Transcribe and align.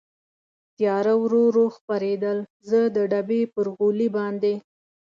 تېاره 0.77 1.13
ورو 1.21 1.41
ورو 1.47 1.65
خپرېدل، 1.75 2.37
زه 2.69 2.79
د 2.95 2.97
ډبې 3.11 3.41
پر 3.53 3.65
غولي 3.75 4.07
باندې. 4.17 4.53